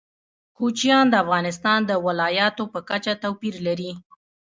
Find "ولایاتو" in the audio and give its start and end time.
2.05-2.63